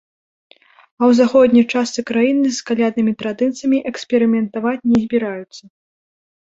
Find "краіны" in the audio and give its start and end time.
2.11-2.47